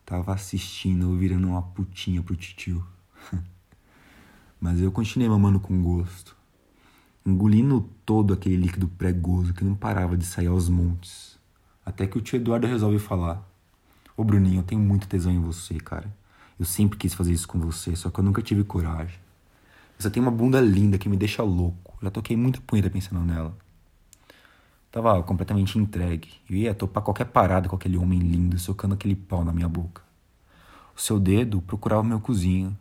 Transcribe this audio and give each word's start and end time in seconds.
Tava 0.05 0.33
assistindo, 0.33 1.17
virando 1.17 1.47
uma 1.47 1.61
putinha 1.61 2.21
pro 2.21 2.35
titio. 2.35 2.85
Mas 4.59 4.81
eu 4.81 4.91
continuei 4.91 5.29
mamando 5.29 5.59
com 5.59 5.81
gosto, 5.81 6.35
engolindo 7.25 7.89
todo 8.05 8.33
aquele 8.33 8.57
líquido 8.57 8.89
pregoso 8.89 9.53
que 9.53 9.63
não 9.63 9.73
parava 9.73 10.17
de 10.17 10.25
sair 10.25 10.47
aos 10.47 10.67
montes. 10.67 11.39
Até 11.85 12.05
que 12.05 12.17
o 12.17 12.21
tio 12.21 12.35
Eduardo 12.35 12.67
resolve 12.67 12.99
falar: 12.99 13.47
Ô 14.17 14.23
Bruninho, 14.23 14.59
eu 14.59 14.63
tenho 14.63 14.81
muito 14.81 15.07
tesão 15.07 15.31
em 15.31 15.39
você, 15.39 15.79
cara. 15.79 16.13
Eu 16.59 16.65
sempre 16.65 16.97
quis 16.97 17.13
fazer 17.13 17.31
isso 17.31 17.47
com 17.47 17.59
você, 17.59 17.95
só 17.95 18.09
que 18.11 18.19
eu 18.19 18.23
nunca 18.23 18.41
tive 18.41 18.63
coragem. 18.63 19.17
Você 20.01 20.09
tem 20.09 20.19
uma 20.19 20.31
bunda 20.31 20.59
linda 20.59 20.97
que 20.97 21.07
me 21.07 21.15
deixa 21.15 21.43
louco. 21.43 21.95
Já 22.01 22.09
toquei 22.09 22.35
muita 22.35 22.59
punheta 22.59 22.89
pensando 22.89 23.23
nela. 23.23 23.55
Tava 24.91 25.21
completamente 25.21 25.77
entregue. 25.77 26.27
Eu 26.49 26.57
ia 26.57 26.73
topar 26.73 27.03
qualquer 27.03 27.25
parada 27.25 27.69
com 27.69 27.75
aquele 27.75 27.97
homem 27.97 28.17
lindo 28.17 28.57
socando 28.57 28.95
aquele 28.95 29.15
pau 29.15 29.45
na 29.45 29.53
minha 29.53 29.69
boca. 29.69 30.01
O 30.97 30.99
seu 30.99 31.19
dedo 31.19 31.61
procurava 31.61 32.01
meu 32.01 32.19
cozinho. 32.19 32.75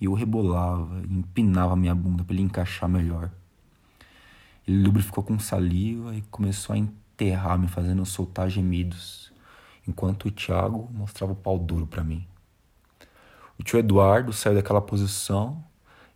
E 0.00 0.04
eu 0.04 0.14
rebolava 0.14 1.02
e 1.02 1.12
empinava 1.12 1.74
minha 1.74 1.96
bunda 1.96 2.22
para 2.22 2.32
ele 2.32 2.44
encaixar 2.44 2.88
melhor. 2.88 3.28
Ele 4.64 4.84
lubrificou 4.84 5.24
com 5.24 5.36
saliva 5.40 6.14
e 6.14 6.22
começou 6.30 6.74
a 6.76 6.78
enterrar 6.78 7.58
me 7.58 7.66
fazendo 7.66 8.06
soltar 8.06 8.48
gemidos, 8.48 9.32
enquanto 9.86 10.26
o 10.26 10.30
Tiago 10.30 10.88
mostrava 10.94 11.32
o 11.32 11.36
pau 11.36 11.58
duro 11.58 11.88
para 11.88 12.04
mim. 12.04 12.24
O 13.58 13.64
tio 13.64 13.80
Eduardo 13.80 14.32
saiu 14.32 14.54
daquela 14.54 14.80
posição 14.80 15.60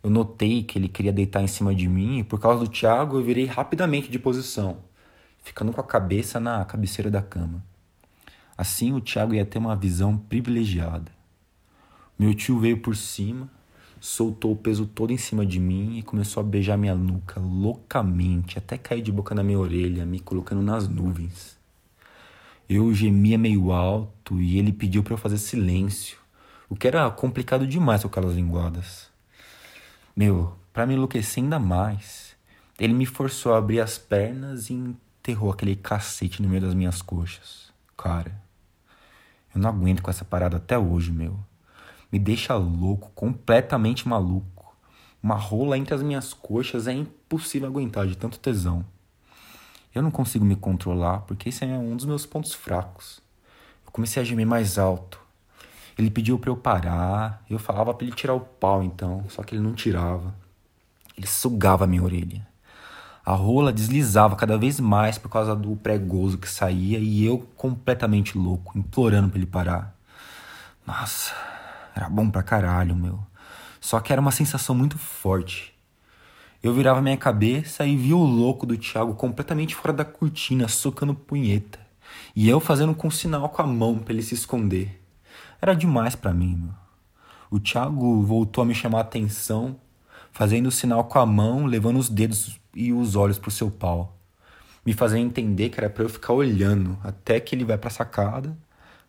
eu 0.03 0.09
notei 0.09 0.63
que 0.63 0.77
ele 0.77 0.87
queria 0.87 1.11
deitar 1.11 1.41
em 1.41 1.47
cima 1.47 1.73
de 1.73 1.87
mim 1.87 2.19
e 2.19 2.23
por 2.23 2.39
causa 2.39 2.63
do 2.63 2.69
Thiago 2.69 3.17
eu 3.17 3.23
virei 3.23 3.45
rapidamente 3.45 4.09
de 4.09 4.19
posição, 4.19 4.77
ficando 5.43 5.73
com 5.73 5.81
a 5.81 5.83
cabeça 5.83 6.39
na 6.39 6.63
cabeceira 6.65 7.09
da 7.09 7.21
cama. 7.21 7.63
Assim 8.57 8.93
o 8.93 9.01
Thiago 9.01 9.33
ia 9.33 9.45
ter 9.45 9.57
uma 9.57 9.75
visão 9.75 10.17
privilegiada. 10.17 11.11
Meu 12.17 12.33
tio 12.33 12.59
veio 12.59 12.79
por 12.79 12.95
cima, 12.95 13.49
soltou 13.99 14.53
o 14.53 14.55
peso 14.55 14.85
todo 14.85 15.11
em 15.11 15.17
cima 15.17 15.45
de 15.45 15.59
mim 15.59 15.97
e 15.97 16.03
começou 16.03 16.41
a 16.41 16.43
beijar 16.43 16.77
minha 16.77 16.95
nuca 16.95 17.39
loucamente, 17.39 18.57
até 18.57 18.77
cair 18.77 19.01
de 19.01 19.11
boca 19.11 19.35
na 19.35 19.43
minha 19.43 19.59
orelha, 19.59 20.05
me 20.05 20.19
colocando 20.19 20.61
nas 20.61 20.87
nuvens. 20.87 21.57
Eu 22.69 22.93
gemia 22.93 23.37
meio 23.37 23.71
alto 23.71 24.41
e 24.41 24.57
ele 24.57 24.73
pediu 24.73 25.03
para 25.03 25.13
eu 25.13 25.17
fazer 25.17 25.37
silêncio, 25.37 26.17
o 26.69 26.75
que 26.75 26.87
era 26.87 27.09
complicado 27.11 27.65
demais 27.67 28.01
com 28.01 28.07
aquelas 28.07 28.35
linguadas. 28.35 29.09
Meu, 30.17 30.51
para 30.73 30.87
me 30.87 30.95
enlouquecer 30.95 31.43
ainda 31.43 31.59
mais, 31.59 32.35
ele 32.79 32.91
me 32.91 33.05
forçou 33.05 33.53
a 33.53 33.59
abrir 33.59 33.79
as 33.79 33.99
pernas 33.99 34.67
e 34.67 34.73
enterrou 34.73 35.51
aquele 35.51 35.75
cacete 35.75 36.41
no 36.41 36.49
meio 36.49 36.63
das 36.63 36.73
minhas 36.73 37.03
coxas. 37.03 37.71
Cara, 37.95 38.35
eu 39.53 39.61
não 39.61 39.69
aguento 39.69 40.01
com 40.01 40.09
essa 40.09 40.25
parada 40.25 40.57
até 40.57 40.75
hoje, 40.75 41.11
meu. 41.11 41.39
Me 42.11 42.17
deixa 42.17 42.55
louco, 42.55 43.11
completamente 43.13 44.07
maluco. 44.07 44.75
Uma 45.21 45.35
rola 45.35 45.77
entre 45.77 45.93
as 45.93 46.01
minhas 46.01 46.33
coxas 46.33 46.87
é 46.87 46.93
impossível 46.93 47.67
aguentar 47.67 48.07
de 48.07 48.17
tanto 48.17 48.39
tesão. 48.39 48.83
Eu 49.93 50.01
não 50.01 50.09
consigo 50.09 50.43
me 50.43 50.55
controlar 50.55 51.19
porque 51.27 51.49
esse 51.49 51.63
é 51.63 51.67
um 51.67 51.95
dos 51.95 52.05
meus 52.05 52.25
pontos 52.25 52.55
fracos. 52.55 53.21
Eu 53.85 53.91
comecei 53.91 54.19
a 54.19 54.25
gemer 54.25 54.47
mais 54.47 54.79
alto. 54.79 55.26
Ele 55.97 56.11
pediu 56.11 56.37
para 56.37 56.51
eu 56.51 56.55
parar, 56.55 57.43
eu 57.49 57.57
falava 57.57 57.93
para 57.93 58.05
ele 58.05 58.15
tirar 58.15 58.33
o 58.33 58.39
pau 58.39 58.83
então, 58.83 59.25
só 59.29 59.41
que 59.41 59.55
ele 59.55 59.63
não 59.63 59.73
tirava. 59.73 60.33
Ele 61.17 61.25
sugava 61.25 61.85
a 61.85 61.87
minha 61.87 62.03
orelha. 62.03 62.45
A 63.25 63.33
rola 63.33 63.73
deslizava 63.73 64.35
cada 64.35 64.57
vez 64.57 64.79
mais 64.79 65.17
por 65.17 65.29
causa 65.29 65.55
do 65.55 65.75
pregoso 65.75 66.37
que 66.37 66.47
saía 66.47 66.99
e 66.99 67.25
eu 67.25 67.39
completamente 67.57 68.37
louco, 68.37 68.77
implorando 68.77 69.29
para 69.29 69.37
ele 69.37 69.47
parar. 69.47 69.97
Nossa, 70.85 71.33
era 71.95 72.07
bom 72.07 72.29
pra 72.29 72.43
caralho, 72.43 72.95
meu. 72.95 73.19
Só 73.81 73.99
que 73.99 74.13
era 74.13 74.21
uma 74.21 74.31
sensação 74.31 74.75
muito 74.75 74.97
forte. 74.97 75.73
Eu 76.61 76.73
virava 76.73 77.01
minha 77.01 77.17
cabeça 77.17 77.85
e 77.85 77.97
via 77.97 78.15
o 78.15 78.23
louco 78.23 78.65
do 78.65 78.77
Thiago 78.77 79.13
completamente 79.15 79.75
fora 79.75 79.93
da 79.93 80.05
cortina, 80.05 80.67
socando 80.67 81.13
punheta. 81.13 81.79
E 82.35 82.47
eu 82.47 82.59
fazendo 82.59 82.95
com 82.95 83.11
sinal 83.11 83.49
com 83.49 83.61
a 83.61 83.67
mão 83.67 83.97
para 83.97 84.13
ele 84.13 84.23
se 84.23 84.35
esconder. 84.35 85.01
Era 85.61 85.73
demais 85.73 86.15
para 86.15 86.33
mim. 86.33 86.55
Meu. 86.55 86.87
O 87.49 87.59
Thiago 87.59 88.21
voltou 88.21 88.61
a 88.61 88.65
me 88.65 88.75
chamar 88.75 88.99
a 88.99 89.01
atenção, 89.01 89.77
fazendo 90.31 90.69
sinal 90.69 91.05
com 91.05 91.17
a 91.17 91.25
mão, 91.25 91.65
levando 91.65 91.97
os 91.97 92.09
dedos 92.09 92.59
e 92.75 92.91
os 92.91 93.15
olhos 93.15 93.39
pro 93.39 93.49
seu 93.49 93.71
pau. 93.71 94.17
Me 94.85 94.93
fazendo 94.93 95.25
entender 95.25 95.69
que 95.69 95.79
era 95.79 95.89
para 95.89 96.03
eu 96.03 96.09
ficar 96.09 96.33
olhando 96.33 96.97
até 97.03 97.39
que 97.39 97.55
ele 97.55 97.65
vai 97.65 97.77
pra 97.77 97.89
sacada, 97.89 98.57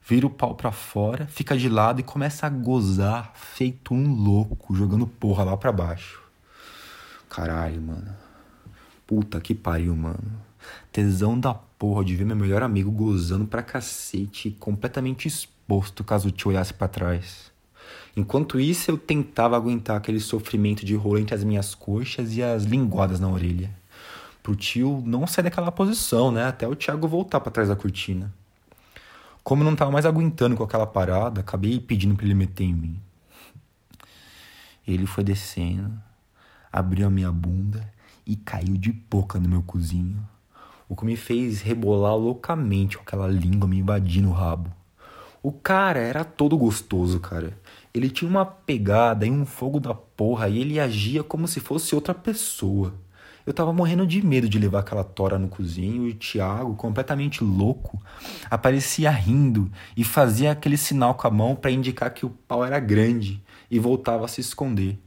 vira 0.02 0.26
o 0.26 0.30
pau 0.30 0.54
para 0.54 0.72
fora, 0.72 1.26
fica 1.26 1.56
de 1.56 1.68
lado 1.68 2.00
e 2.00 2.04
começa 2.04 2.46
a 2.46 2.50
gozar, 2.50 3.32
feito 3.34 3.92
um 3.92 4.14
louco, 4.14 4.74
jogando 4.74 5.06
porra 5.06 5.44
lá 5.44 5.56
para 5.56 5.72
baixo. 5.72 6.22
Caralho, 7.28 7.80
mano. 7.82 8.16
Puta 9.06 9.40
que 9.40 9.54
pariu, 9.54 9.94
mano. 9.94 10.40
Tesão 10.92 11.38
da 11.38 11.54
porra 11.54 12.04
de 12.04 12.16
ver 12.16 12.24
meu 12.24 12.36
melhor 12.36 12.62
amigo 12.62 12.90
gozando 12.90 13.46
pra 13.46 13.62
cacete, 13.62 14.50
completamente 14.52 15.28
exposto 15.28 15.57
exposto 15.68 16.02
caso 16.02 16.30
te 16.30 16.48
olhasse 16.48 16.72
para 16.72 16.88
trás. 16.88 17.52
Enquanto 18.16 18.58
isso, 18.58 18.90
eu 18.90 18.96
tentava 18.96 19.54
aguentar 19.54 19.98
aquele 19.98 20.18
sofrimento 20.18 20.84
de 20.84 20.94
rolo 20.94 21.18
entre 21.18 21.34
as 21.34 21.44
minhas 21.44 21.74
coxas 21.74 22.34
e 22.34 22.42
as 22.42 22.64
linguadas 22.64 23.20
na 23.20 23.28
orelha. 23.28 23.70
Pro 24.42 24.56
tio 24.56 25.02
não 25.04 25.26
sair 25.26 25.44
daquela 25.44 25.70
posição, 25.70 26.32
né? 26.32 26.46
Até 26.46 26.66
o 26.66 26.74
Thiago 26.74 27.06
voltar 27.06 27.38
para 27.40 27.52
trás 27.52 27.68
da 27.68 27.76
cortina. 27.76 28.32
Como 29.44 29.62
eu 29.62 29.66
não 29.66 29.76
tava 29.76 29.90
mais 29.90 30.06
aguentando 30.06 30.56
com 30.56 30.64
aquela 30.64 30.86
parada, 30.86 31.42
acabei 31.42 31.78
pedindo 31.78 32.16
para 32.16 32.24
ele 32.24 32.34
meter 32.34 32.64
em 32.64 32.72
mim. 32.72 33.00
Ele 34.86 35.04
foi 35.04 35.22
descendo, 35.22 35.92
abriu 36.72 37.06
a 37.06 37.10
minha 37.10 37.30
bunda 37.30 37.92
e 38.26 38.36
caiu 38.36 38.78
de 38.78 38.90
boca 38.90 39.38
no 39.38 39.48
meu 39.50 39.62
cozinho. 39.62 40.26
O 40.88 40.96
que 40.96 41.04
me 41.04 41.14
fez 41.14 41.60
rebolar 41.60 42.16
loucamente 42.16 42.96
com 42.96 43.02
aquela 43.02 43.28
língua 43.28 43.68
me 43.68 43.78
invadindo 43.78 44.28
o 44.28 44.32
rabo. 44.32 44.77
O 45.48 45.52
cara 45.52 45.98
era 45.98 46.26
todo 46.26 46.58
gostoso, 46.58 47.18
cara. 47.20 47.58
Ele 47.94 48.10
tinha 48.10 48.30
uma 48.30 48.44
pegada 48.44 49.26
e 49.26 49.30
um 49.30 49.46
fogo 49.46 49.80
da 49.80 49.94
porra 49.94 50.46
e 50.46 50.58
ele 50.58 50.78
agia 50.78 51.24
como 51.24 51.48
se 51.48 51.58
fosse 51.58 51.94
outra 51.94 52.12
pessoa. 52.12 52.92
Eu 53.46 53.54
tava 53.54 53.72
morrendo 53.72 54.06
de 54.06 54.20
medo 54.22 54.46
de 54.46 54.58
levar 54.58 54.80
aquela 54.80 55.02
tora 55.02 55.38
no 55.38 55.48
cozinho 55.48 56.06
e 56.06 56.10
o 56.10 56.14
Thiago, 56.14 56.76
completamente 56.76 57.42
louco, 57.42 57.98
aparecia 58.50 59.10
rindo 59.10 59.72
e 59.96 60.04
fazia 60.04 60.52
aquele 60.52 60.76
sinal 60.76 61.14
com 61.14 61.26
a 61.26 61.30
mão 61.30 61.56
para 61.56 61.70
indicar 61.70 62.12
que 62.12 62.26
o 62.26 62.30
pau 62.46 62.62
era 62.62 62.78
grande 62.78 63.42
e 63.70 63.78
voltava 63.78 64.26
a 64.26 64.28
se 64.28 64.42
esconder. 64.42 64.98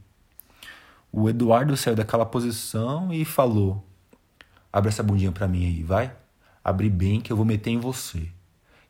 O 1.12 1.30
Eduardo 1.30 1.76
saiu 1.76 1.94
daquela 1.94 2.26
posição 2.26 3.12
e 3.12 3.24
falou: 3.24 3.86
Abre 4.72 4.88
essa 4.88 5.04
bundinha 5.04 5.30
pra 5.30 5.46
mim 5.46 5.66
aí, 5.66 5.84
vai? 5.84 6.12
Abre 6.64 6.90
bem 6.90 7.20
que 7.20 7.32
eu 7.32 7.36
vou 7.36 7.46
meter 7.46 7.70
em 7.70 7.78
você. 7.78 8.28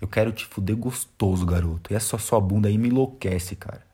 Eu 0.03 0.09
quero 0.09 0.33
te 0.33 0.45
fuder 0.45 0.75
gostoso, 0.75 1.47
garoto. 1.47 1.93
E 1.93 1.95
essa 1.95 2.19
sua 2.19 2.41
bunda 2.41 2.67
aí 2.67 2.77
me 2.77 2.89
enlouquece, 2.89 3.55
cara. 3.55 3.87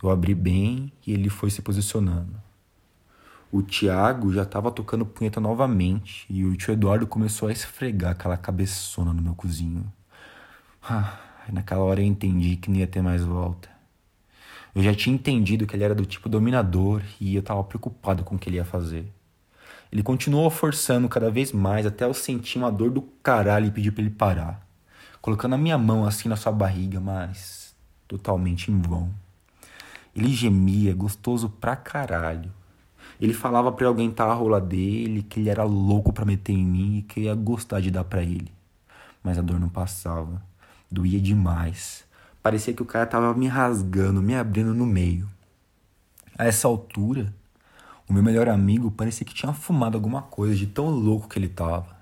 Eu 0.00 0.08
abri 0.08 0.36
bem 0.36 0.92
e 1.04 1.12
ele 1.12 1.28
foi 1.28 1.50
se 1.50 1.60
posicionando. 1.60 2.40
O 3.50 3.60
Tiago 3.60 4.32
já 4.32 4.44
estava 4.44 4.70
tocando 4.70 5.04
punheta 5.04 5.40
novamente 5.40 6.26
e 6.30 6.44
o 6.44 6.56
tio 6.56 6.74
Eduardo 6.74 7.08
começou 7.08 7.48
a 7.48 7.52
esfregar 7.52 8.12
aquela 8.12 8.36
cabeçona 8.36 9.12
no 9.12 9.20
meu 9.20 9.34
cozinho. 9.34 9.92
Ah, 10.80 11.18
naquela 11.52 11.82
hora 11.82 12.00
eu 12.00 12.06
entendi 12.06 12.54
que 12.54 12.70
não 12.70 12.76
ia 12.76 12.86
ter 12.86 13.02
mais 13.02 13.24
volta. 13.24 13.68
Eu 14.76 14.80
já 14.80 14.94
tinha 14.94 15.12
entendido 15.12 15.66
que 15.66 15.74
ele 15.74 15.82
era 15.82 15.94
do 15.94 16.06
tipo 16.06 16.28
dominador 16.28 17.02
e 17.20 17.34
eu 17.34 17.40
estava 17.40 17.64
preocupado 17.64 18.22
com 18.22 18.36
o 18.36 18.38
que 18.38 18.48
ele 18.48 18.58
ia 18.58 18.64
fazer. 18.64 19.12
Ele 19.90 20.04
continuou 20.04 20.50
forçando 20.50 21.08
cada 21.08 21.32
vez 21.32 21.50
mais 21.50 21.84
até 21.84 22.04
eu 22.04 22.14
sentir 22.14 22.58
uma 22.58 22.70
dor 22.70 22.90
do 22.90 23.02
caralho 23.02 23.66
e 23.66 23.70
pedir 23.72 23.90
para 23.90 24.02
ele 24.02 24.10
parar, 24.10 24.65
colocando 25.26 25.56
a 25.56 25.58
minha 25.58 25.76
mão 25.76 26.06
assim 26.06 26.28
na 26.28 26.36
sua 26.36 26.52
barriga, 26.52 27.00
mas 27.00 27.74
totalmente 28.06 28.70
em 28.70 28.80
vão. 28.80 29.10
Ele 30.14 30.28
gemia, 30.28 30.94
gostoso 30.94 31.50
pra 31.50 31.74
caralho. 31.74 32.52
Ele 33.20 33.32
falava 33.34 33.72
para 33.72 33.88
alguém 33.88 34.08
tá 34.08 34.24
a 34.24 34.32
rola 34.32 34.60
dele, 34.60 35.24
que 35.24 35.40
ele 35.40 35.50
era 35.50 35.64
louco 35.64 36.12
para 36.12 36.24
meter 36.24 36.52
em 36.52 36.64
mim 36.64 36.98
e 36.98 37.02
que 37.02 37.18
eu 37.18 37.24
ia 37.24 37.34
gostar 37.34 37.80
de 37.80 37.90
dar 37.90 38.04
para 38.04 38.22
ele. 38.22 38.52
Mas 39.20 39.36
a 39.36 39.42
dor 39.42 39.58
não 39.58 39.68
passava. 39.68 40.40
Doía 40.88 41.20
demais. 41.20 42.04
Parecia 42.40 42.72
que 42.72 42.82
o 42.82 42.86
cara 42.86 43.04
tava 43.04 43.34
me 43.34 43.48
rasgando, 43.48 44.22
me 44.22 44.36
abrindo 44.36 44.72
no 44.72 44.86
meio. 44.86 45.28
A 46.38 46.44
essa 46.44 46.68
altura, 46.68 47.34
o 48.08 48.12
meu 48.12 48.22
melhor 48.22 48.48
amigo 48.48 48.92
parecia 48.92 49.26
que 49.26 49.34
tinha 49.34 49.52
fumado 49.52 49.96
alguma 49.96 50.22
coisa 50.22 50.54
de 50.54 50.68
tão 50.68 50.88
louco 50.88 51.28
que 51.28 51.36
ele 51.36 51.48
tava. 51.48 51.95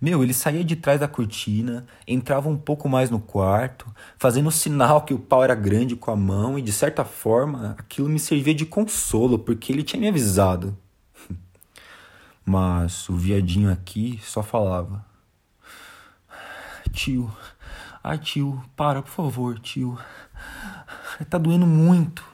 Meu, 0.00 0.22
ele 0.22 0.32
saía 0.32 0.62
de 0.62 0.76
trás 0.76 1.00
da 1.00 1.08
cortina, 1.08 1.84
entrava 2.06 2.48
um 2.48 2.56
pouco 2.56 2.88
mais 2.88 3.10
no 3.10 3.18
quarto, 3.18 3.92
fazendo 4.16 4.50
sinal 4.50 5.02
que 5.02 5.12
o 5.12 5.18
pau 5.18 5.42
era 5.42 5.56
grande 5.56 5.96
com 5.96 6.12
a 6.12 6.16
mão 6.16 6.56
e 6.56 6.62
de 6.62 6.70
certa 6.70 7.04
forma 7.04 7.74
aquilo 7.76 8.08
me 8.08 8.20
servia 8.20 8.54
de 8.54 8.64
consolo 8.64 9.40
porque 9.40 9.72
ele 9.72 9.82
tinha 9.82 10.00
me 10.00 10.08
avisado. 10.08 10.76
Mas 12.46 13.08
o 13.08 13.16
viadinho 13.16 13.72
aqui 13.72 14.20
só 14.22 14.40
falava: 14.40 15.04
Tio, 16.92 17.30
tio, 18.22 18.62
para 18.76 19.02
por 19.02 19.10
favor, 19.10 19.58
tio. 19.58 19.98
Tá 21.28 21.38
doendo 21.38 21.66
muito. 21.66 22.24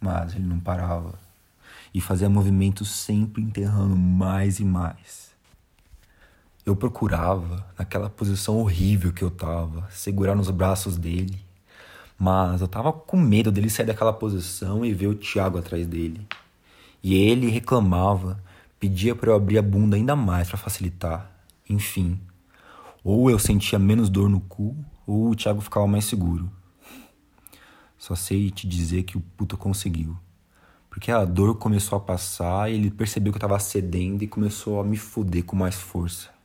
Mas 0.00 0.34
ele 0.34 0.44
não 0.44 0.58
parava 0.58 1.14
e 1.94 2.00
fazia 2.00 2.28
movimentos 2.28 2.90
sempre 2.90 3.42
enterrando 3.42 3.96
mais 3.96 4.58
e 4.58 4.64
mais. 4.64 5.29
Eu 6.64 6.76
procurava, 6.76 7.66
naquela 7.78 8.10
posição 8.10 8.58
horrível 8.58 9.12
que 9.12 9.22
eu 9.22 9.30
tava, 9.30 9.88
segurar 9.90 10.34
nos 10.34 10.50
braços 10.50 10.96
dele, 10.98 11.42
mas 12.18 12.60
eu 12.60 12.68
tava 12.68 12.92
com 12.92 13.16
medo 13.16 13.50
dele 13.50 13.70
sair 13.70 13.86
daquela 13.86 14.12
posição 14.12 14.84
e 14.84 14.92
ver 14.92 15.06
o 15.06 15.14
Tiago 15.14 15.58
atrás 15.58 15.86
dele. 15.86 16.26
E 17.02 17.14
ele 17.14 17.48
reclamava, 17.48 18.38
pedia 18.78 19.14
para 19.14 19.30
eu 19.30 19.34
abrir 19.34 19.56
a 19.56 19.62
bunda 19.62 19.96
ainda 19.96 20.14
mais 20.14 20.48
para 20.48 20.58
facilitar. 20.58 21.30
Enfim, 21.68 22.20
ou 23.02 23.30
eu 23.30 23.38
sentia 23.38 23.78
menos 23.78 24.10
dor 24.10 24.28
no 24.28 24.40
cu, 24.40 24.76
ou 25.06 25.30
o 25.30 25.34
Thiago 25.34 25.62
ficava 25.62 25.86
mais 25.86 26.04
seguro. 26.04 26.50
Só 27.96 28.14
sei 28.14 28.50
te 28.50 28.68
dizer 28.68 29.04
que 29.04 29.16
o 29.16 29.20
puto 29.20 29.56
conseguiu. 29.56 30.14
Porque 30.90 31.10
a 31.10 31.24
dor 31.24 31.54
começou 31.54 31.96
a 31.96 32.00
passar 32.00 32.70
e 32.70 32.74
ele 32.74 32.90
percebeu 32.90 33.32
que 33.32 33.38
eu 33.38 33.40
tava 33.40 33.58
cedendo 33.58 34.22
e 34.22 34.26
começou 34.26 34.78
a 34.80 34.84
me 34.84 34.96
fuder 34.96 35.44
com 35.44 35.56
mais 35.56 35.74
força. 35.74 36.39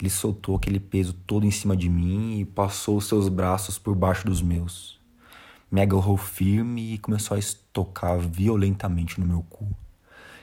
Ele 0.00 0.10
soltou 0.10 0.56
aquele 0.56 0.78
peso 0.78 1.12
todo 1.12 1.44
em 1.44 1.50
cima 1.50 1.76
de 1.76 1.88
mim 1.88 2.38
e 2.38 2.44
passou 2.44 2.96
os 2.96 3.06
seus 3.06 3.28
braços 3.28 3.78
por 3.78 3.94
baixo 3.96 4.26
dos 4.26 4.40
meus. 4.40 4.98
Me 5.70 5.82
agarrou 5.82 6.16
firme 6.16 6.94
e 6.94 6.98
começou 6.98 7.34
a 7.34 7.38
estocar 7.38 8.18
violentamente 8.18 9.20
no 9.20 9.26
meu 9.26 9.42
cu. 9.50 9.68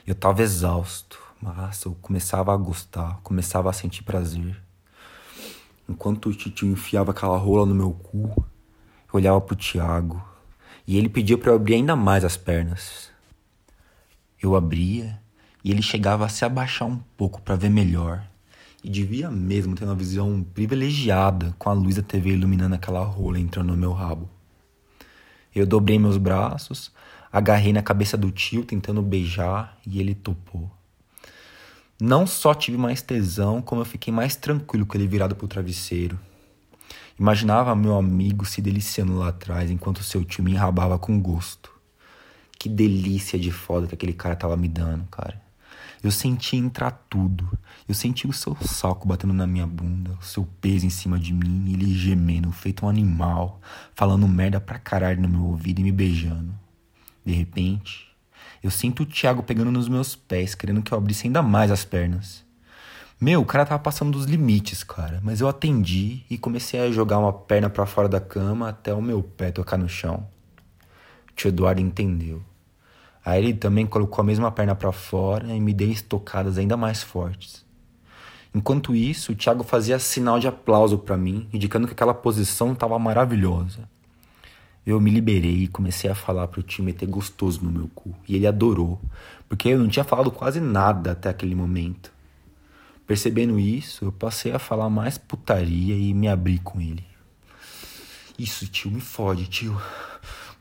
Eu 0.06 0.14
tava 0.14 0.44
exausto, 0.44 1.20
mas 1.42 1.84
eu 1.84 1.96
começava 2.02 2.54
a 2.54 2.58
gostar, 2.58 3.20
começava 3.24 3.70
a 3.70 3.74
sentir 3.74 4.04
prazer. 4.04 4.62
Enquanto 5.88 6.30
o 6.30 6.34
tio 6.34 6.68
enfiava 6.68 7.12
aquela 7.12 7.38
rola 7.38 7.66
no 7.66 7.74
meu 7.74 7.92
cu, 7.92 8.34
eu 8.38 9.14
olhava 9.14 9.40
pro 9.40 9.56
Tiago, 9.56 10.24
e 10.86 10.98
ele 10.98 11.10
pediu 11.10 11.38
para 11.38 11.52
eu 11.52 11.56
abrir 11.56 11.76
ainda 11.76 11.96
mais 11.96 12.24
as 12.24 12.38
pernas. 12.38 13.10
Eu 14.42 14.56
abria 14.56 15.20
e 15.64 15.72
ele 15.72 15.82
chegava 15.82 16.26
a 16.26 16.30
se 16.30 16.46
abaixar 16.46 16.88
um 16.88 16.98
pouco 17.18 17.42
para 17.42 17.56
ver 17.56 17.70
melhor. 17.70 18.24
E 18.86 18.90
devia 18.90 19.32
mesmo 19.32 19.74
ter 19.74 19.84
uma 19.84 19.96
visão 19.96 20.46
privilegiada 20.54 21.56
com 21.58 21.72
a 21.72 21.74
luz 21.74 21.96
da 21.96 22.04
TV 22.04 22.34
iluminando 22.34 22.76
aquela 22.76 23.04
rola 23.04 23.40
entrando 23.40 23.70
no 23.70 23.76
meu 23.76 23.92
rabo. 23.92 24.30
Eu 25.56 25.66
dobrei 25.66 25.98
meus 25.98 26.18
braços, 26.18 26.92
agarrei 27.32 27.74
na 27.74 27.82
cabeça 27.82 28.16
do 28.16 28.30
tio 28.30 28.64
tentando 28.64 29.02
beijar 29.02 29.76
e 29.88 30.00
ele 30.00 30.14
topou. 30.14 30.70
Não 32.00 32.28
só 32.28 32.54
tive 32.54 32.78
mais 32.78 33.02
tesão, 33.02 33.60
como 33.60 33.82
eu 33.82 33.86
fiquei 33.86 34.14
mais 34.14 34.36
tranquilo 34.36 34.86
com 34.86 34.96
ele 34.96 35.08
virado 35.08 35.36
pro 35.36 35.48
travesseiro. 35.48 36.20
Imaginava 37.20 37.76
meu 37.76 37.98
amigo 37.98 38.46
se 38.46 38.62
deliciando 38.62 39.18
lá 39.18 39.30
atrás 39.30 39.72
enquanto 39.72 40.04
seu 40.04 40.24
tio 40.24 40.44
me 40.44 40.52
enrabava 40.52 41.00
com 41.00 41.20
gosto. 41.20 41.72
Que 42.52 42.70
delícia 42.70 43.40
de 43.40 43.50
foda 43.50 43.88
que 43.88 43.96
aquele 43.96 44.14
cara 44.14 44.36
tava 44.36 44.56
me 44.56 44.68
dando, 44.68 45.08
cara. 45.08 45.45
Eu 46.06 46.12
senti 46.12 46.56
entrar 46.56 46.92
tudo. 47.10 47.58
Eu 47.90 47.96
senti 47.96 48.28
o 48.28 48.32
seu 48.32 48.56
saco 48.62 49.08
batendo 49.08 49.34
na 49.34 49.48
minha 49.48 49.66
bunda, 49.66 50.12
o 50.22 50.24
seu 50.24 50.48
peso 50.62 50.86
em 50.86 50.90
cima 50.92 51.18
de 51.18 51.34
mim, 51.34 51.74
ele 51.74 51.92
gemendo, 51.96 52.52
feito 52.52 52.86
um 52.86 52.90
animal, 52.90 53.60
falando 53.96 54.28
merda 54.28 54.62
pra 54.62 54.78
caralho 54.78 55.20
no 55.20 55.28
meu 55.28 55.42
ouvido 55.46 55.80
e 55.80 55.84
me 55.84 55.92
beijando. 55.92 56.54
De 57.26 57.34
repente, 57.34 58.08
eu 58.62 58.70
sinto 58.70 59.02
o 59.02 59.06
Thiago 59.08 59.42
pegando 59.42 59.72
nos 59.72 59.90
meus 59.90 60.16
pés, 60.16 60.54
querendo 60.54 60.84
que 60.84 60.92
eu 60.92 60.98
abrisse 61.00 61.26
ainda 61.26 61.42
mais 61.42 61.72
as 61.72 61.84
pernas. 61.84 62.46
Meu, 63.20 63.42
o 63.42 63.46
cara 63.46 63.66
tava 63.66 63.82
passando 63.82 64.12
dos 64.12 64.28
limites, 64.28 64.84
cara. 64.84 65.20
Mas 65.24 65.42
eu 65.42 65.48
atendi 65.48 66.22
e 66.30 66.38
comecei 66.38 66.80
a 66.82 66.92
jogar 66.92 67.18
uma 67.18 67.34
perna 67.34 67.68
para 67.68 67.88
fora 67.88 68.08
da 68.08 68.22
cama 68.22 68.70
até 68.70 68.94
o 68.94 69.02
meu 69.02 69.24
pé 69.24 69.50
tocar 69.50 69.78
no 69.78 69.90
chão. 69.90 70.28
O 71.32 71.34
tio 71.36 71.48
Eduardo 71.48 71.82
entendeu. 71.82 72.44
Aí 73.26 73.44
ele 73.44 73.54
também 73.56 73.88
colocou 73.88 74.22
a 74.22 74.26
mesma 74.26 74.52
perna 74.52 74.76
para 74.76 74.92
fora 74.92 75.48
e 75.48 75.60
me 75.60 75.74
deu 75.74 75.90
estocadas 75.90 76.60
ainda 76.60 76.78
mais 76.78 77.02
fortes. 77.02 77.66
Enquanto 78.54 78.96
isso, 78.96 79.32
o 79.32 79.36
Thiago 79.36 79.64
fazia 79.64 79.98
sinal 79.98 80.40
de 80.40 80.48
aplauso 80.48 81.00
para 81.00 81.18
mim, 81.18 81.48
indicando 81.52 81.88
que 81.88 81.94
aquela 81.94 82.14
posição 82.14 82.72
estava 82.72 82.98
maravilhosa. 83.00 83.90
Eu 84.86 85.02
me 85.02 85.10
liberei 85.10 85.64
e 85.64 85.68
comecei 85.68 86.10
a 86.10 86.16
falar 86.16 86.48
pro 86.48 86.62
tio 86.62 86.84
meter 86.84 87.08
gostoso 87.08 87.64
no 87.64 87.72
meu 87.72 87.90
cu. 87.96 88.16
E 88.28 88.36
ele 88.36 88.46
adorou, 88.46 89.02
porque 89.50 89.70
eu 89.70 89.80
não 89.80 89.88
tinha 89.88 90.06
falado 90.06 90.30
quase 90.30 90.62
nada 90.62 91.12
até 91.14 91.28
aquele 91.28 91.56
momento. 91.56 92.12
Percebendo 93.08 93.60
isso, 93.60 94.06
eu 94.06 94.12
passei 94.12 94.52
a 94.52 94.60
falar 94.60 94.90
mais 94.90 95.18
putaria 95.18 95.96
e 95.96 96.14
me 96.14 96.28
abri 96.28 96.60
com 96.60 96.80
ele. 96.80 97.04
Isso, 98.38 98.68
tio, 98.68 98.92
me 98.92 99.02
fode, 99.02 99.48
tio. 99.48 99.76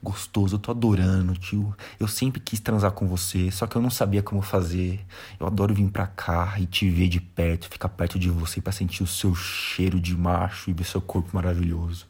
Gostoso, 0.05 0.57
eu 0.57 0.59
tô 0.59 0.71
adorando, 0.71 1.33
tio. 1.33 1.75
Eu 1.99 2.07
sempre 2.07 2.39
quis 2.39 2.61
transar 2.61 2.93
com 2.93 3.09
você, 3.09 3.51
só 3.51 3.67
que 3.67 3.75
eu 3.75 3.81
não 3.81 3.89
sabia 3.89 4.23
como 4.23 4.43
fazer. 4.43 5.01
Eu 5.41 5.47
adoro 5.47 5.73
vir 5.73 5.91
pra 5.91 6.07
cá 6.07 6.57
e 6.59 6.67
te 6.67 6.91
ver 6.91 7.09
de 7.09 7.23
perto, 7.23 7.71
ficar 7.71 7.89
perto 7.89 8.19
de 8.19 8.29
você 8.29 8.61
para 8.61 8.71
sentir 8.71 9.03
o 9.03 9.07
seu 9.07 9.35
cheiro 9.35 9.99
de 9.99 10.15
macho 10.15 10.69
e 10.69 10.75
ver 10.75 10.85
seu 10.85 11.01
corpo 11.01 11.31
maravilhoso. 11.33 12.07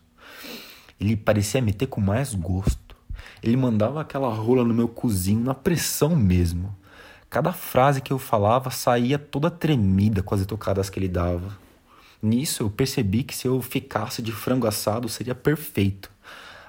Ele 0.99 1.17
parecia 1.17 1.63
meter 1.63 1.87
com 1.87 2.01
mais 2.01 2.35
gosto. 2.35 2.97
Ele 3.41 3.57
mandava 3.57 4.01
aquela 4.01 4.29
rola 4.35 4.65
no 4.65 4.75
meu 4.75 4.89
cozinho 4.89 5.45
na 5.45 5.55
pressão 5.55 6.17
mesmo. 6.17 6.77
Cada 7.31 7.53
frase 7.53 8.01
que 8.01 8.13
eu 8.13 8.19
falava 8.19 8.73
saía 8.73 9.21
toda 9.21 9.49
tremida 9.53 10.21
com 10.21 10.35
as 10.35 10.45
tocadas 10.45 10.91
que 10.91 10.99
ele 10.99 11.09
dava. 11.09 11.57
Nisso 12.21 12.65
eu 12.65 12.71
percebi 12.71 13.23
que 13.23 13.37
se 13.37 13.47
eu 13.47 13.63
ficasse 13.63 14.21
de 14.21 14.33
frango 14.33 14.67
assado 14.67 15.09
seria 15.09 15.35
perfeito. 15.35 16.11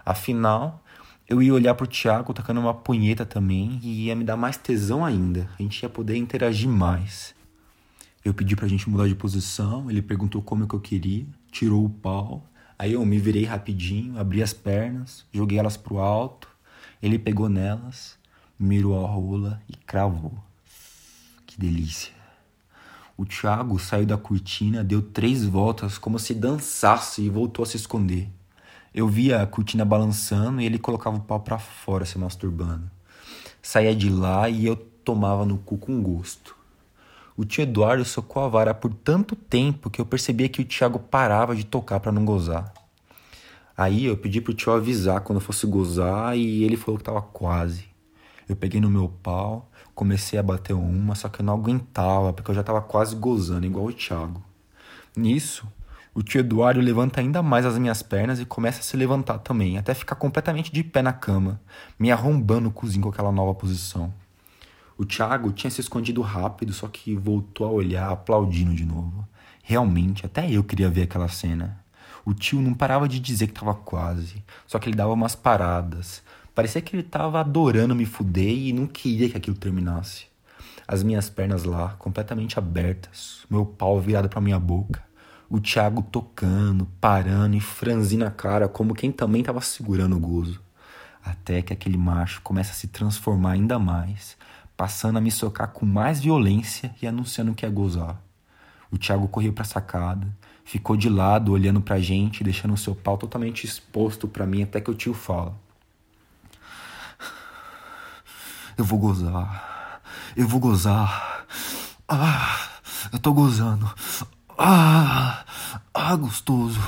Afinal, 0.06 0.84
eu 1.28 1.42
ia 1.42 1.54
olhar 1.54 1.74
pro 1.74 1.88
Thiago 1.88 2.34
tacando 2.34 2.60
uma 2.60 2.74
punheta 2.74 3.26
também 3.26 3.80
e 3.82 4.06
ia 4.06 4.16
me 4.16 4.24
dar 4.24 4.38
mais 4.38 4.58
tesão 4.58 5.04
ainda. 5.04 5.50
A 5.58 5.62
gente 5.62 5.82
ia 5.82 5.90
poder 5.90 6.16
interagir 6.18 6.70
mais. 6.70 7.34
Eu 8.24 8.34
pedi 8.34 8.56
pra 8.56 8.68
gente 8.68 8.88
mudar 8.90 9.08
de 9.08 9.16
posição, 9.16 9.90
ele 9.90 10.02
perguntou 10.02 10.42
como 10.42 10.68
que 10.68 10.76
eu 10.76 10.80
queria, 10.80 11.26
tirou 11.52 11.84
o 11.84 11.90
pau. 11.90 12.48
Aí 12.78 12.94
eu 12.94 13.06
me 13.06 13.18
virei 13.18 13.44
rapidinho, 13.44 14.20
abri 14.20 14.44
as 14.44 14.54
pernas, 14.54 15.26
joguei 15.32 15.58
elas 15.58 15.78
pro 15.78 15.98
alto. 15.98 16.48
Ele 17.02 17.18
pegou 17.18 17.50
nelas, 17.50 18.18
mirou 18.60 19.04
a 19.04 19.08
rola 19.08 19.62
e 19.68 19.76
cravou. 19.76 20.34
Que 21.46 21.60
delícia. 21.60 22.14
O 23.18 23.26
Thiago 23.26 23.80
saiu 23.80 24.06
da 24.06 24.18
cortina, 24.18 24.84
deu 24.84 25.02
três 25.02 25.44
voltas 25.46 25.98
como 25.98 26.20
se 26.20 26.34
dançasse 26.34 27.22
e 27.22 27.30
voltou 27.30 27.64
a 27.64 27.66
se 27.66 27.78
esconder. 27.78 28.30
Eu 28.98 29.10
via 29.10 29.42
a 29.42 29.46
cortina 29.46 29.84
balançando 29.84 30.62
e 30.62 30.66
ele 30.66 30.80
colocava 30.80 31.18
o 31.18 31.20
pau 31.20 31.42
para 31.42 31.60
fora 31.60 32.06
se 32.06 32.18
masturbando. 32.18 32.90
Saía 33.62 33.94
de 33.94 34.10
lá 34.10 34.48
e 34.48 34.66
eu 34.66 34.78
tomava 34.78 35.46
no 35.46 35.58
cu 35.58 35.78
com 35.78 36.02
gosto. 36.02 36.56
O 37.36 37.44
tio 37.44 37.64
Eduardo 37.64 38.06
socou 38.06 38.42
a 38.42 38.48
vara 38.48 38.74
por 38.74 38.94
tanto 38.94 39.36
tempo 39.36 39.90
que 39.90 40.00
eu 40.00 40.06
percebia 40.06 40.48
que 40.48 40.62
o 40.62 40.66
Thiago 40.66 40.98
parava 40.98 41.54
de 41.54 41.66
tocar 41.66 42.00
para 42.00 42.14
não 42.14 42.24
gozar. 42.24 42.74
Aí 43.76 44.06
eu 44.06 44.16
pedi 44.16 44.40
pro 44.40 44.54
tio 44.54 44.72
avisar 44.72 45.20
quando 45.20 45.42
fosse 45.42 45.68
gozar 45.68 46.38
e 46.38 46.64
ele 46.64 46.78
falou 46.78 46.98
que 46.98 47.04
tava 47.04 47.22
quase. 47.22 47.84
Eu 48.48 48.56
peguei 48.56 48.80
no 48.80 48.90
meu 48.90 49.10
pau, 49.22 49.70
comecei 49.94 50.40
a 50.40 50.44
bater 50.44 50.72
uma, 50.72 51.16
só 51.16 51.28
que 51.28 51.42
eu 51.42 51.46
não 51.46 51.56
aguentava, 51.56 52.32
porque 52.32 52.50
eu 52.50 52.56
já 52.56 52.64
tava 52.64 52.82
quase 52.82 53.14
gozando, 53.14 53.66
igual 53.66 53.88
o 53.88 53.92
Thiago. 53.92 54.42
Nisso, 55.18 55.68
o 56.16 56.24
tio 56.24 56.40
Eduardo 56.40 56.80
levanta 56.80 57.20
ainda 57.20 57.44
mais 57.44 57.66
as 57.66 57.78
minhas 57.78 58.02
pernas 58.02 58.40
e 58.40 58.46
começa 58.46 58.80
a 58.80 58.84
se 58.84 58.96
levantar 58.96 59.38
também, 59.40 59.78
até 59.78 59.94
ficar 59.94 60.16
completamente 60.16 60.72
de 60.72 60.82
pé 60.82 61.02
na 61.02 61.12
cama, 61.12 61.60
me 62.00 62.10
arrombando 62.10 62.70
o 62.70 62.72
cozinho 62.72 63.04
com 63.04 63.10
aquela 63.10 63.34
nova 63.34 63.54
posição. 63.54 64.14
O 64.98 65.04
Thiago 65.04 65.52
tinha 65.52 65.70
se 65.70 65.82
escondido 65.82 66.22
rápido, 66.22 66.72
só 66.72 66.88
que 66.88 67.14
voltou 67.18 67.68
a 67.68 67.70
olhar, 67.70 68.10
aplaudindo 68.10 68.74
de 68.74 68.86
novo. 68.86 69.28
Realmente, 69.62 70.26
até 70.26 70.50
eu 70.50 70.64
queria 70.64 70.90
ver 70.90 71.02
aquela 71.02 71.28
cena. 71.28 71.84
O 72.24 72.34
tio 72.34 72.62
não 72.62 72.74
parava 72.74 73.10
de 73.10 73.20
dizer 73.20 73.48
que 73.48 73.54
tava 73.54 73.76
quase, 73.76 74.42
só 74.66 74.80
que 74.80 74.88
ele 74.88 74.96
dava 74.96 75.12
umas 75.12 75.36
paradas. 75.36 76.24
Parecia 76.56 76.82
que 76.82 76.96
ele 76.96 77.04
tava 77.04 77.42
adorando 77.42 77.94
me 77.94 78.06
fuder 78.06 78.54
e 78.54 78.72
não 78.72 78.88
queria 78.88 79.30
que 79.30 79.36
aquilo 79.36 79.58
terminasse. 79.58 80.28
As 80.88 81.04
minhas 81.04 81.30
pernas 81.30 81.66
lá, 81.66 81.90
completamente 82.00 82.58
abertas, 82.58 83.46
meu 83.50 83.66
pau 83.66 84.00
virado 84.00 84.30
para 84.30 84.40
minha 84.40 84.58
boca. 84.58 85.05
O 85.50 85.60
Thiago 85.60 86.02
tocando, 86.02 86.88
parando 87.00 87.56
e 87.56 87.62
franzindo 87.62 88.26
a 88.26 88.32
cara 88.32 88.68
como 88.68 88.96
quem 88.96 89.12
também 89.12 89.44
tava 89.44 89.62
segurando 89.62 90.16
o 90.16 90.20
gozo. 90.20 90.60
Até 91.24 91.62
que 91.62 91.74
aquele 91.74 91.98
macho 91.98 92.42
começa 92.42 92.72
a 92.72 92.76
se 92.76 92.88
transformar 92.88 93.52
ainda 93.52 93.78
mais, 93.78 94.38
passando 94.76 95.18
a 95.18 95.22
me 95.22 95.32
socar 95.32 95.70
com 95.70 95.86
mais 95.86 96.20
violência 96.20 96.94
e 97.02 97.08
anunciando 97.08 97.54
que 97.54 97.66
ia 97.66 97.72
gozar. 97.72 98.20
O 98.92 98.98
Thiago 98.98 99.28
correu 99.28 99.54
para 99.54 99.64
a 99.64 99.68
sacada, 99.68 100.28
ficou 100.64 100.96
de 100.96 101.10
lado 101.10 101.52
olhando 101.52 101.82
pra 101.82 102.00
gente, 102.00 102.44
deixando 102.44 102.74
o 102.74 102.78
seu 102.78 102.96
pau 102.96 103.18
totalmente 103.18 103.66
exposto 103.66 104.28
para 104.28 104.46
mim 104.46 104.64
até 104.64 104.80
que 104.80 104.92
o 104.92 104.96
tio 104.96 105.14
fala: 105.14 105.56
Eu 108.78 108.84
vou 108.84 109.00
gozar. 109.00 110.02
Eu 110.36 110.48
vou 110.48 110.60
gozar. 110.60 111.46
Ah, 112.08 112.70
eu 113.12 113.20
tô 113.20 113.34
gozando. 113.34 113.90
Ah, 114.58 115.44
ah, 115.94 116.16
gostoso. 116.16 116.80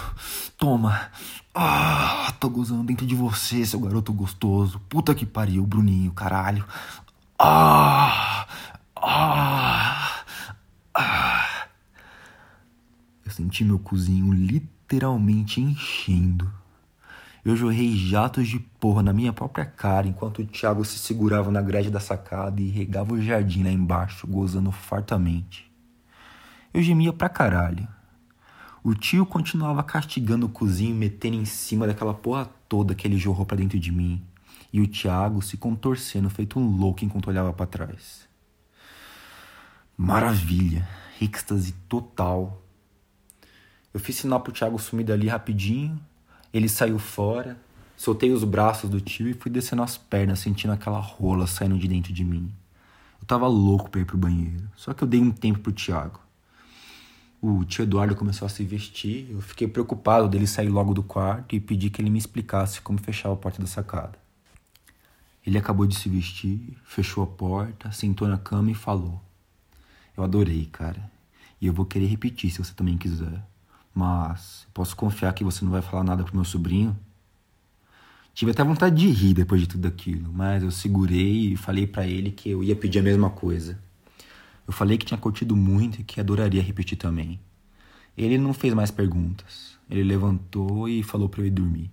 Toma. 0.58 1.12
Ah, 1.54 2.34
tô 2.40 2.50
gozando 2.50 2.84
dentro 2.84 3.06
de 3.06 3.16
você, 3.16 3.66
seu 3.66 3.80
garoto 3.80 4.14
gostoso. 4.14 4.80
Puta 4.88 5.14
que 5.14 5.26
pariu, 5.26 5.66
Bruninho, 5.66 6.12
caralho. 6.12 6.66
Ah! 7.38 8.48
Ah! 8.96 10.24
Ah! 10.94 11.68
Eu 13.26 13.32
senti 13.32 13.66
meu 13.66 13.80
cozinho 13.80 14.32
literalmente 14.32 15.60
enchendo. 15.60 16.50
Eu 17.44 17.56
jorrei 17.56 17.96
jatos 17.98 18.48
de 18.48 18.60
porra 18.60 19.04
na 19.04 19.12
minha 19.12 19.34
própria 19.34 19.66
cara 19.66 20.08
enquanto 20.08 20.42
o 20.42 20.46
Thiago 20.46 20.84
se 20.86 20.98
segurava 21.00 21.52
na 21.52 21.62
grade 21.62 21.90
da 21.90 22.00
sacada 22.00 22.62
e 22.62 22.70
regava 22.70 23.14
o 23.14 23.22
jardim 23.22 23.64
lá 23.64 23.72
embaixo, 23.72 24.26
gozando 24.28 24.72
fartamente. 24.72 25.67
Eu 26.74 26.82
gemia 26.82 27.14
pra 27.14 27.30
caralho. 27.30 27.88
O 28.84 28.94
tio 28.94 29.26
continuava 29.26 29.84
castigando 29.84 30.46
o 30.46 30.50
cozinho, 30.50 30.96
metendo 30.96 31.36
em 31.36 31.46
cima 31.46 31.88
daquela 31.88 32.14
porra 32.14 32.50
toda 32.70 32.96
que 32.96 33.08
ele 33.08 33.18
jorrou 33.18 33.46
pra 33.46 33.58
dentro 33.58 33.80
de 33.80 33.92
mim 33.92 34.24
e 34.72 34.82
o 34.82 34.88
Tiago 34.88 35.42
se 35.42 35.58
contorcendo 35.58 36.30
feito 36.30 36.60
um 36.60 36.78
louco 36.78 37.04
enquanto 37.04 37.28
olhava 37.28 37.54
para 37.54 37.66
trás. 37.66 38.28
Maravilha, 39.98 40.88
êxtase 41.22 41.74
total. 41.90 42.62
Eu 43.94 44.00
fiz 44.00 44.18
sinal 44.18 44.42
pro 44.42 44.52
Tiago 44.52 44.78
sumir 44.78 45.06
dali 45.06 45.28
rapidinho, 45.28 46.00
ele 46.54 46.70
saiu 46.70 47.00
fora, 47.00 47.58
soltei 47.96 48.32
os 48.32 48.44
braços 48.44 48.90
do 48.90 49.02
tio 49.02 49.28
e 49.28 49.34
fui 49.34 49.50
descendo 49.50 49.82
as 49.82 49.98
pernas, 49.98 50.40
sentindo 50.40 50.74
aquela 50.74 51.00
rola 51.00 51.48
saindo 51.48 51.78
de 51.78 51.88
dentro 51.88 52.14
de 52.14 52.24
mim. 52.24 52.54
Eu 53.20 53.26
tava 53.26 53.48
louco 53.48 53.90
pra 53.90 54.02
ir 54.02 54.06
pro 54.06 54.18
banheiro, 54.18 54.70
só 54.76 54.94
que 54.94 55.04
eu 55.04 55.08
dei 55.08 55.20
um 55.20 55.32
tempo 55.32 55.60
pro 55.60 55.72
Tiago. 55.72 56.20
O 57.40 57.64
tio 57.64 57.84
Eduardo 57.84 58.16
começou 58.16 58.48
a 58.48 58.50
se 58.50 58.64
vestir, 58.64 59.30
eu 59.30 59.40
fiquei 59.42 59.68
preocupado 59.68 60.28
dele 60.28 60.48
sair 60.48 60.70
logo 60.70 60.92
do 60.92 61.04
quarto 61.04 61.56
e 61.56 61.60
pedi 61.60 61.90
que 61.92 62.02
ele 62.02 62.10
me 62.10 62.18
explicasse 62.18 62.82
como 62.82 63.00
fechar 63.00 63.32
a 63.32 63.36
porta 63.36 63.62
da 63.62 63.68
sacada. 63.68 64.18
Ele 65.46 65.58
acabou 65.58 65.86
de 65.86 65.96
se 65.96 66.10
vestir, 66.10 66.76
fechou 66.84 67.24
a 67.24 67.28
porta, 67.28 67.92
sentou 67.92 68.28
na 68.28 68.38
cama 68.38 68.72
e 68.72 68.74
falou: 68.74 69.22
Eu 70.18 70.24
adorei, 70.24 70.66
cara. 70.66 71.12
E 71.62 71.68
eu 71.68 71.74
vou 71.74 71.86
querer 71.86 72.08
repetir 72.08 72.52
se 72.52 72.58
você 72.58 72.74
também 72.74 72.98
quiser. 72.98 73.46
Mas 73.94 74.68
posso 74.74 74.96
confiar 74.96 75.34
que 75.34 75.44
você 75.44 75.64
não 75.64 75.72
vai 75.72 75.82
falar 75.82 76.04
nada 76.04 76.24
pro 76.24 76.36
meu 76.36 76.44
sobrinho? 76.44 76.98
Tive 78.34 78.52
até 78.52 78.64
vontade 78.64 78.96
de 78.96 79.10
rir 79.10 79.34
depois 79.34 79.62
de 79.62 79.68
tudo 79.68 79.88
aquilo, 79.88 80.32
mas 80.34 80.62
eu 80.64 80.70
segurei 80.70 81.54
e 81.54 81.58
falei 81.58 81.88
para 81.88 82.06
ele 82.06 82.32
que 82.32 82.50
eu 82.50 82.64
ia 82.64 82.76
pedir 82.76 83.00
a 83.00 83.04
mesma 83.04 83.30
coisa. 83.30 83.80
Eu 84.68 84.74
falei 84.74 84.98
que 84.98 85.06
tinha 85.06 85.18
curtido 85.18 85.56
muito 85.56 86.02
e 86.02 86.04
que 86.04 86.20
adoraria 86.20 86.62
repetir 86.62 86.98
também. 86.98 87.40
Ele 88.18 88.38
não 88.38 88.54
fez 88.54 88.74
mais 88.74 88.92
perguntas. 88.92 89.78
Ele 89.90 90.04
levantou 90.04 90.90
e 90.90 91.02
falou 91.02 91.30
para 91.30 91.42
eu 91.42 91.46
ir 91.46 91.52
dormir. 91.52 91.90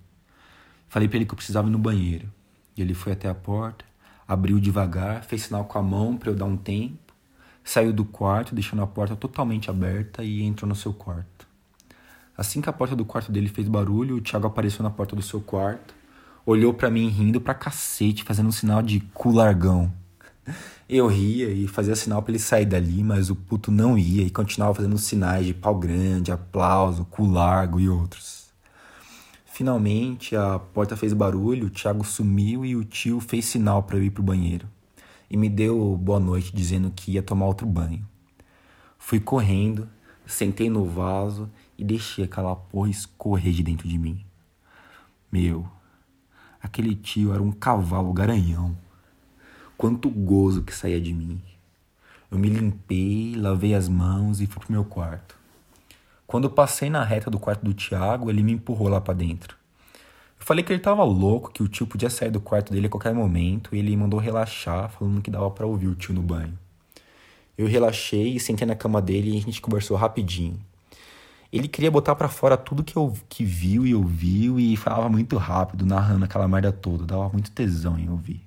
Falei 0.88 1.08
para 1.08 1.18
ele 1.18 1.26
que 1.26 1.32
eu 1.32 1.36
precisava 1.36 1.68
ir 1.68 1.70
no 1.70 1.78
banheiro. 1.78 2.28
E 2.76 2.82
ele 2.82 2.94
foi 2.94 3.12
até 3.12 3.28
a 3.28 3.34
porta, 3.34 3.84
abriu 4.26 4.58
devagar, 4.58 5.22
fez 5.22 5.42
sinal 5.42 5.64
com 5.64 5.78
a 5.78 5.82
mão 5.82 6.16
para 6.16 6.30
eu 6.30 6.34
dar 6.34 6.46
um 6.46 6.56
tempo, 6.56 7.14
saiu 7.62 7.92
do 7.92 8.04
quarto, 8.04 8.54
deixando 8.54 8.82
a 8.82 8.86
porta 8.86 9.14
totalmente 9.14 9.70
aberta 9.70 10.24
e 10.24 10.42
entrou 10.42 10.68
no 10.68 10.74
seu 10.74 10.92
quarto. 10.92 11.46
Assim 12.36 12.60
que 12.60 12.68
a 12.68 12.72
porta 12.72 12.96
do 12.96 13.04
quarto 13.04 13.30
dele 13.30 13.48
fez 13.48 13.68
barulho, 13.68 14.16
o 14.16 14.20
Thiago 14.20 14.48
apareceu 14.48 14.82
na 14.82 14.90
porta 14.90 15.14
do 15.14 15.22
seu 15.22 15.40
quarto, 15.40 15.94
olhou 16.44 16.74
para 16.74 16.90
mim 16.90 17.08
rindo 17.08 17.40
pra 17.40 17.54
cacete, 17.54 18.24
fazendo 18.24 18.48
um 18.48 18.52
sinal 18.52 18.82
de 18.82 18.98
cu 19.14 19.30
largão. 19.30 19.92
Eu 20.88 21.06
ria 21.06 21.50
e 21.50 21.66
fazia 21.66 21.96
sinal 21.96 22.22
para 22.22 22.32
ele 22.32 22.38
sair 22.38 22.66
dali, 22.66 23.02
mas 23.02 23.30
o 23.30 23.36
puto 23.36 23.70
não 23.70 23.96
ia 23.96 24.22
e 24.22 24.30
continuava 24.30 24.74
fazendo 24.74 24.98
sinais 24.98 25.46
de 25.46 25.54
pau 25.54 25.74
grande, 25.74 26.30
aplauso, 26.30 27.04
cu 27.06 27.26
largo 27.26 27.80
e 27.80 27.88
outros. 27.88 28.44
Finalmente 29.46 30.34
a 30.34 30.58
porta 30.58 30.96
fez 30.96 31.12
barulho, 31.12 31.68
o 31.68 31.70
Thiago 31.70 32.04
sumiu 32.04 32.64
e 32.64 32.74
o 32.74 32.84
tio 32.84 33.20
fez 33.20 33.44
sinal 33.44 33.84
para 33.84 33.96
eu 33.96 34.02
ir 34.02 34.10
pro 34.10 34.22
banheiro. 34.22 34.66
E 35.30 35.36
me 35.36 35.48
deu 35.48 35.96
boa 35.96 36.20
noite 36.20 36.54
dizendo 36.54 36.90
que 36.90 37.12
ia 37.12 37.22
tomar 37.22 37.46
outro 37.46 37.66
banho. 37.66 38.04
Fui 38.98 39.20
correndo, 39.20 39.88
sentei 40.26 40.68
no 40.68 40.84
vaso 40.84 41.48
e 41.78 41.84
deixei 41.84 42.24
aquela 42.24 42.56
porra 42.56 42.90
escorrer 42.90 43.52
de 43.52 43.62
dentro 43.62 43.88
de 43.88 43.98
mim. 43.98 44.24
Meu, 45.30 45.68
aquele 46.60 46.94
tio 46.94 47.32
era 47.32 47.42
um 47.42 47.52
cavalo 47.52 48.12
garanhão. 48.12 48.76
Quanto 49.76 50.08
gozo 50.08 50.62
que 50.62 50.74
saía 50.74 51.00
de 51.00 51.12
mim. 51.12 51.40
Eu 52.30 52.38
me 52.38 52.48
limpei, 52.48 53.34
lavei 53.36 53.74
as 53.74 53.88
mãos 53.88 54.40
e 54.40 54.46
fui 54.46 54.62
pro 54.62 54.72
meu 54.72 54.84
quarto. 54.84 55.36
Quando 56.26 56.44
eu 56.44 56.50
passei 56.50 56.88
na 56.88 57.04
reta 57.04 57.30
do 57.30 57.38
quarto 57.38 57.64
do 57.64 57.74
Tiago, 57.74 58.30
ele 58.30 58.42
me 58.42 58.52
empurrou 58.52 58.88
lá 58.88 59.00
para 59.00 59.14
dentro. 59.14 59.56
Eu 60.38 60.46
falei 60.46 60.64
que 60.64 60.72
ele 60.72 60.80
tava 60.80 61.02
louco, 61.02 61.50
que 61.52 61.62
o 61.62 61.68
tio 61.68 61.86
podia 61.86 62.08
sair 62.08 62.30
do 62.30 62.40
quarto 62.40 62.72
dele 62.72 62.86
a 62.86 62.90
qualquer 62.90 63.12
momento, 63.12 63.74
e 63.74 63.78
ele 63.78 63.96
mandou 63.96 64.20
relaxar, 64.20 64.90
falando 64.90 65.20
que 65.20 65.30
dava 65.30 65.50
para 65.50 65.66
ouvir 65.66 65.88
o 65.88 65.94
tio 65.94 66.14
no 66.14 66.22
banho. 66.22 66.58
Eu 67.58 67.66
relaxei 67.66 68.36
e 68.36 68.40
sentei 68.40 68.66
na 68.66 68.74
cama 68.76 69.02
dele 69.02 69.34
e 69.34 69.38
a 69.38 69.40
gente 69.40 69.60
conversou 69.60 69.96
rapidinho. 69.96 70.58
Ele 71.52 71.68
queria 71.68 71.90
botar 71.90 72.14
para 72.14 72.28
fora 72.28 72.56
tudo 72.56 72.82
que 72.82 72.96
eu 72.96 73.12
que 73.28 73.44
viu 73.44 73.86
e 73.86 73.94
ouviu 73.94 74.58
e 74.58 74.76
falava 74.76 75.08
muito 75.08 75.36
rápido, 75.36 75.86
narrando 75.86 76.24
aquela 76.24 76.48
merda 76.48 76.72
toda, 76.72 77.04
dava 77.04 77.28
muito 77.28 77.50
tesão 77.50 77.98
em 77.98 78.08
ouvir. 78.08 78.40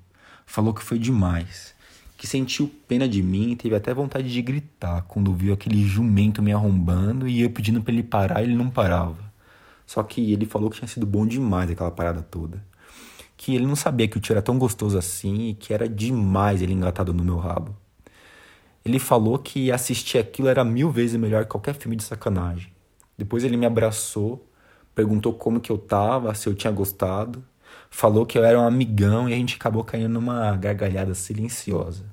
Falou 0.47 0.73
que 0.73 0.81
foi 0.81 0.97
demais 0.97 1.77
que 2.17 2.25
sentiu 2.25 2.69
pena 2.87 3.07
de 3.07 3.21
mim 3.21 3.51
e 3.51 3.55
teve 3.55 3.75
até 3.75 3.93
vontade 3.93 4.31
de 4.31 4.41
gritar 4.41 5.03
quando 5.03 5.31
viu 5.33 5.53
aquele 5.53 5.85
jumento 5.85 6.41
me 6.41 6.51
arrombando 6.51 7.27
e 7.27 7.41
eu 7.41 7.49
pedindo 7.51 7.81
para 7.81 7.93
ele 7.93 8.01
parar, 8.01 8.41
ele 8.41 8.55
não 8.55 8.69
parava. 8.69 9.31
Só 9.85 10.01
que 10.01 10.33
ele 10.33 10.45
falou 10.45 10.69
que 10.69 10.77
tinha 10.77 10.87
sido 10.87 11.05
bom 11.05 11.27
demais 11.27 11.69
aquela 11.69 11.91
parada 11.91 12.23
toda. 12.23 12.61
Que 13.37 13.53
ele 13.53 13.67
não 13.67 13.75
sabia 13.75 14.07
que 14.07 14.17
o 14.17 14.19
tio 14.19 14.33
era 14.33 14.41
tão 14.41 14.57
gostoso 14.57 14.97
assim 14.97 15.49
e 15.49 15.53
que 15.53 15.71
era 15.71 15.87
demais 15.87 16.61
ele 16.61 16.73
engatado 16.73 17.13
no 17.13 17.23
meu 17.23 17.37
rabo. 17.37 17.75
Ele 18.83 18.97
falou 18.97 19.37
que 19.37 19.71
assistir 19.71 20.17
aquilo 20.17 20.47
era 20.47 20.63
mil 20.65 20.89
vezes 20.89 21.15
melhor 21.17 21.43
que 21.43 21.51
qualquer 21.51 21.75
filme 21.75 21.95
de 21.95 22.03
sacanagem. 22.03 22.71
Depois 23.15 23.43
ele 23.43 23.57
me 23.57 23.65
abraçou, 23.65 24.43
perguntou 24.95 25.33
como 25.33 25.59
que 25.59 25.71
eu 25.71 25.77
tava, 25.77 26.33
se 26.33 26.47
eu 26.49 26.55
tinha 26.55 26.73
gostado 26.73 27.43
falou 27.89 28.25
que 28.25 28.37
eu 28.37 28.43
era 28.43 28.59
um 28.59 28.65
amigão 28.65 29.29
e 29.29 29.33
a 29.33 29.37
gente 29.37 29.55
acabou 29.55 29.83
caindo 29.83 30.09
numa 30.09 30.55
gargalhada 30.55 31.13
silenciosa. 31.13 32.05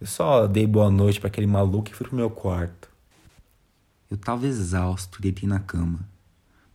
Eu 0.00 0.06
só 0.06 0.46
dei 0.46 0.66
boa 0.66 0.90
noite 0.90 1.20
para 1.20 1.28
aquele 1.28 1.46
maluco 1.46 1.90
e 1.90 1.94
fui 1.94 2.06
pro 2.06 2.16
meu 2.16 2.30
quarto. 2.30 2.90
Eu 4.10 4.16
tava 4.16 4.46
exausto 4.46 5.22
deitei 5.22 5.48
na 5.48 5.58
cama, 5.58 6.00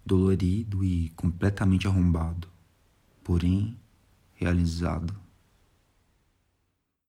dolorido 0.05 0.83
e 0.83 1.09
completamente 1.09 1.87
arrombado, 1.87 2.47
porém 3.23 3.77
realizado. 4.33 5.13